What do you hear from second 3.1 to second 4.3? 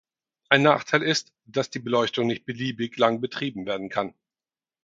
betrieben werden kann.